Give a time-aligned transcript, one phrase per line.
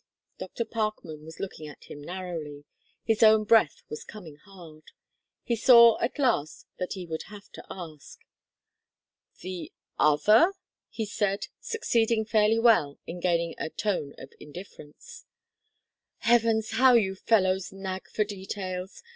[0.39, 0.65] Dr.
[0.65, 2.65] Parkman was looking at him narrowly.
[3.03, 4.85] His own breath was coming hard.
[5.43, 8.17] He saw at last that he would have to ask.
[9.41, 10.53] "The other?"
[10.89, 15.25] he said, succeeding fairly well in gaining a tone of indifference.
[16.21, 19.03] "Heavens how you fellows nag for details!